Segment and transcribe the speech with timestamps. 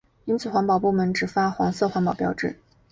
[0.25, 2.55] 因此环保部门只发给黄色环保标志。